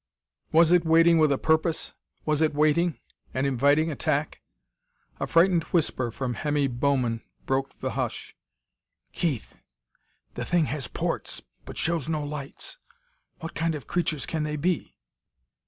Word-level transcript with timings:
Was 0.51 0.71
it 0.71 0.83
waiting 0.83 1.19
with 1.19 1.31
a 1.31 1.37
purpose? 1.37 1.93
Was 2.25 2.41
it 2.41 2.55
waiting 2.55 2.97
and 3.35 3.45
inviting 3.45 3.91
attack? 3.91 4.41
A 5.19 5.27
frightened 5.27 5.61
whisper 5.65 6.09
from 6.09 6.33
Hemmy 6.33 6.65
Bowman 6.65 7.21
broke 7.45 7.77
the 7.77 7.91
hush: 7.91 8.35
"Keith, 9.13 9.61
the 10.33 10.43
thing 10.43 10.65
has 10.65 10.87
ports, 10.87 11.43
but 11.65 11.77
shows 11.77 12.09
no 12.09 12.23
lights! 12.23 12.79
What 13.41 13.53
kind 13.53 13.75
of 13.75 13.85
creatures 13.85 14.25
can 14.25 14.41
they 14.41 14.55
be?" 14.55 14.95